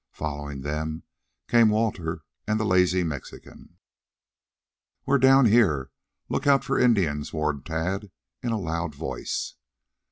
[0.13, 1.03] Following them
[1.47, 3.77] came Walter and the lazy Mexican.
[5.05, 5.91] "We're down here!
[6.27, 8.09] Look out for the Indians!" warned Tad
[8.41, 9.57] in a loud voice.